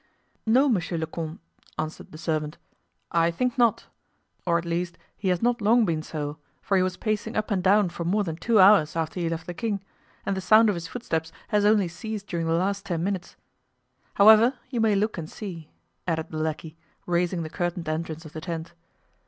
[0.47, 1.39] "No, monsieur le comte,"
[1.77, 2.57] answered the servant,
[3.11, 3.85] "I think not;
[4.47, 7.61] or at least he has not long been so, for he was pacing up and
[7.61, 9.79] down for more than two hours after he left the king,
[10.25, 13.35] and the sound of his footsteps has only ceased during the last ten minutes.
[14.15, 15.69] However, you may look and see,"
[16.07, 18.73] added the lackey, raising the curtained entrance of the tent.